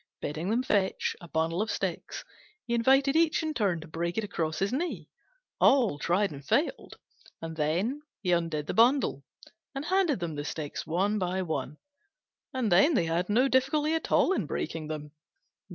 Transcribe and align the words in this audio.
Bidding 0.19 0.49
them 0.49 0.63
fetch 0.63 1.15
a 1.21 1.27
bundle 1.27 1.61
of 1.61 1.69
sticks, 1.69 2.25
he 2.65 2.73
invited 2.73 3.15
each 3.15 3.43
in 3.43 3.53
turn 3.53 3.81
to 3.81 3.87
break 3.87 4.17
it 4.17 4.23
across 4.23 4.57
his 4.57 4.73
knee. 4.73 5.07
All 5.59 5.99
tried 5.99 6.31
and 6.31 6.41
all 6.41 6.57
failed: 6.57 6.97
and 7.39 7.55
then 7.55 8.01
he 8.23 8.31
undid 8.31 8.65
the 8.65 8.73
bundle, 8.73 9.23
and 9.75 9.85
handed 9.85 10.19
them 10.19 10.33
the 10.33 10.43
sticks 10.43 10.87
one 10.87 11.19
by 11.19 11.43
one, 11.43 11.77
when 12.49 12.69
they 12.69 13.05
had 13.05 13.29
no 13.29 13.47
difficulty 13.47 13.93
at 13.93 14.11
all 14.11 14.33
in 14.33 14.47
breaking 14.47 14.87
them. 14.87 15.11